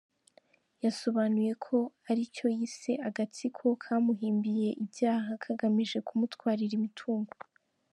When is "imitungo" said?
6.79-7.33